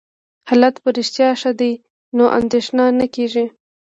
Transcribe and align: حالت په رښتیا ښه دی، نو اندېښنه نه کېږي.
حالت 0.49 0.75
په 0.83 0.89
رښتیا 0.97 1.29
ښه 1.41 1.51
دی، 1.59 1.73
نو 2.17 2.23
اندېښنه 2.39 2.85
نه 2.99 3.07
کېږي. 3.15 3.45